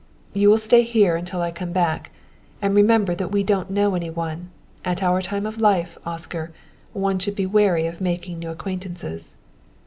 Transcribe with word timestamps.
"You 0.33 0.49
will 0.49 0.57
stay 0.57 0.81
here 0.81 1.15
until 1.15 1.41
I 1.41 1.51
come 1.51 1.71
back. 1.71 2.09
And 2.59 2.73
remember 2.73 3.13
that 3.13 3.31
we 3.31 3.43
don't 3.43 3.69
know 3.69 3.93
any 3.93 4.09
one; 4.09 4.49
and 4.83 4.97
at 4.97 5.03
our 5.03 5.21
time 5.21 5.45
of 5.45 5.59
life, 5.59 5.95
Oscar, 6.07 6.51
one 6.91 7.19
should 7.19 7.35
be 7.35 7.45
wary 7.45 7.85
of 7.85 8.01
making 8.01 8.39
new 8.39 8.49
acquaintances." 8.49 9.35